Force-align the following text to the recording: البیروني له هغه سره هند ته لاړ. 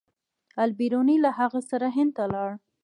البیروني 0.63 1.17
له 1.25 1.29
هغه 1.39 1.59
سره 1.69 1.87
هند 1.95 2.11
ته 2.17 2.23
لاړ. 2.33 2.51